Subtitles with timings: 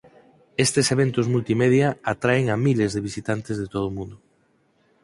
[0.65, 4.15] Estes eventos multimedia atraen a miles de visitantes de todo o mundo.